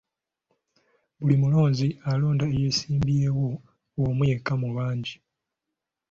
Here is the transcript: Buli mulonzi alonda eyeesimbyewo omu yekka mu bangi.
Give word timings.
Buli 1.19 1.35
mulonzi 1.43 1.87
alonda 2.11 2.45
eyeesimbyewo 2.49 3.49
omu 4.03 4.21
yekka 4.29 4.53
mu 4.61 4.69
bangi. 4.75 5.15